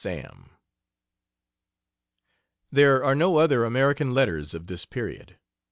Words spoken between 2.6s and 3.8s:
There are no other